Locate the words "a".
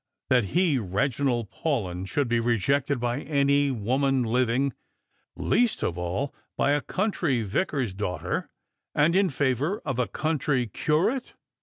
6.71-6.81, 9.99-10.07